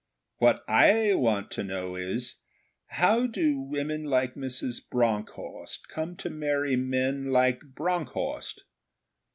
What 0.37 0.63
I 0.67 1.13
want 1.13 1.51
to 1.51 1.63
know 1.63 1.93
is, 1.93 2.37
'How 2.87 3.27
do 3.27 3.59
women 3.59 4.05
like 4.05 4.33
Mrs. 4.33 4.79
Bronckhorst 4.89 5.87
come 5.89 6.15
to 6.15 6.31
marry 6.31 6.75
men 6.75 7.29
like 7.31 7.59
Bronckhorst?' 7.75 8.63